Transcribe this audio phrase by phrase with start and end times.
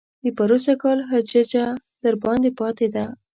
[0.23, 0.99] د پروسږ کال
[1.29, 1.65] ججه
[2.03, 3.05] درباندې پاتې ده.